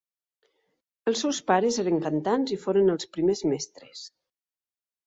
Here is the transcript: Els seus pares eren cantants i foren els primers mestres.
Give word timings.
Els 1.11 1.21
seus 1.25 1.41
pares 1.51 1.79
eren 1.83 2.01
cantants 2.09 2.57
i 2.57 2.61
foren 2.65 2.91
els 2.97 3.13
primers 3.19 3.47
mestres. 3.53 4.05